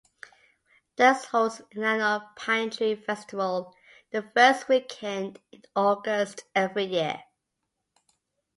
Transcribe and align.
Dierks 0.97 1.25
holds 1.25 1.61
an 1.75 1.83
annual 1.83 2.27
Pine 2.35 2.71
Tree 2.71 2.95
Festival 2.95 3.75
the 4.09 4.23
first 4.33 4.67
weekend 4.67 5.39
in 5.51 5.61
August 5.75 6.45
every 6.55 6.85
year. 6.85 7.23